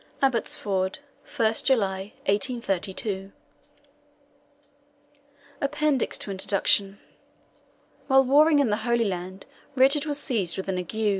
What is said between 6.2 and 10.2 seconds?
INTRODUCTION. While warring in the Holy Land, Richard was